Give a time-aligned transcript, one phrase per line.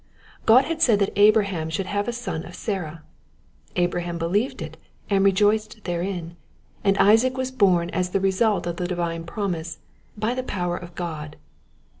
[0.47, 3.03] God had said that Abraham should have a son of Sarah;
[3.75, 4.75] Abraham believed it,
[5.11, 6.35] and rejoiced therein,
[6.83, 9.77] and Isaac was born as the re sult of the divine promise,
[10.17, 11.35] by the power of God.